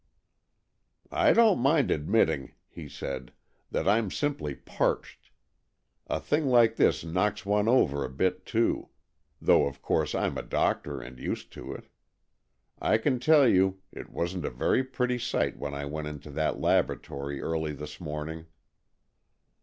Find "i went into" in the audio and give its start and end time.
15.75-16.31